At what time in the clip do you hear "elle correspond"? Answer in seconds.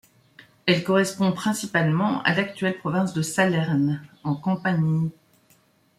0.65-1.31